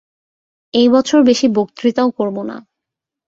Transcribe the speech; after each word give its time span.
এই 0.73 0.87
বছর 0.89 1.19
বেশী 1.23 1.47
বক্তৃতাও 1.47 2.09
করব 2.11 2.37
না। 2.43 2.57